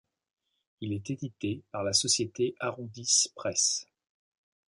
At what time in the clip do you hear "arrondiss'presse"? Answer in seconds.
2.59-3.85